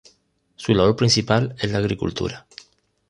Su 0.55 0.73
labor 0.73 0.95
principal 0.95 1.55
es 1.59 1.69
la 1.71 1.77
agricultura. 1.77 2.47